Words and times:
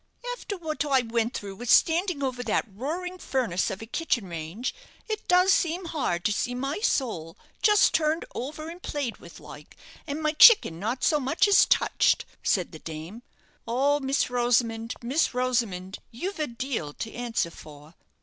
"After 0.33 0.57
what 0.57 0.83
I 0.83 1.01
went 1.01 1.35
through 1.35 1.57
with 1.57 1.69
standing 1.69 2.23
over 2.23 2.41
that 2.41 2.65
roaring 2.67 3.19
furnace 3.19 3.69
of 3.69 3.83
a 3.83 3.85
kitchen 3.85 4.25
range, 4.27 4.73
it 5.07 5.27
does 5.27 5.53
seem 5.53 5.85
hard 5.85 6.25
to 6.25 6.33
see 6.33 6.55
my 6.55 6.79
sole 6.79 7.37
just 7.61 7.93
turned 7.93 8.25
over 8.33 8.67
and 8.67 8.81
played 8.81 9.17
with, 9.17 9.39
like, 9.39 9.77
and 10.07 10.19
my 10.19 10.31
chicking 10.31 10.79
not 10.79 11.03
so 11.03 11.19
much 11.19 11.47
as 11.47 11.67
touched," 11.67 12.25
said 12.41 12.71
the 12.71 12.79
dame. 12.79 13.21
"Oh, 13.67 13.99
Miss 13.99 14.27
Rosamond, 14.31 14.95
Miss 15.03 15.35
Rosamond, 15.35 15.99
you've 16.09 16.39
a 16.39 16.47
deal 16.47 16.93
to 16.93 17.13
answer 17.13 17.51
for!" 17.51 17.93